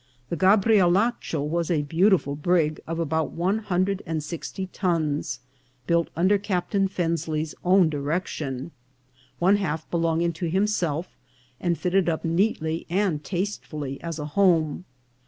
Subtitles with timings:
[0.29, 5.39] The Gabrielacho was a beautiful brig of about one hundred and sixty tons,
[5.85, 8.71] built under Captain Fensley's own direction,
[9.37, 11.15] one half belonging to himself,
[11.59, 14.85] and fitted up neatly and tastefully as a home.